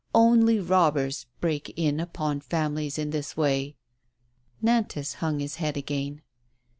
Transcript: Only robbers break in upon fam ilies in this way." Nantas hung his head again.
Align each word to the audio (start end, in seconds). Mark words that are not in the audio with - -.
Only 0.15 0.59
robbers 0.59 1.27
break 1.41 1.75
in 1.77 1.99
upon 1.99 2.39
fam 2.41 2.73
ilies 2.73 2.97
in 2.97 3.11
this 3.11 3.37
way." 3.37 3.75
Nantas 4.59 5.17
hung 5.17 5.37
his 5.39 5.57
head 5.57 5.77
again. 5.77 6.23